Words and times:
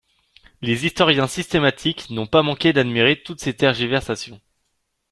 Les 0.63 0.87
historiens 0.87 1.27
systématiques 1.27 2.09
n'ont 2.09 2.25
pas 2.25 2.41
manqué 2.41 2.73
d'admirer 2.73 3.21
toutes 3.21 3.39
ces 3.39 3.55
tergiversations. 3.55 4.41